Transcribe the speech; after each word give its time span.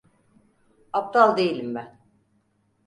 Aptal 0.93 1.37
değilim 1.37 1.75
ben. 1.75 1.99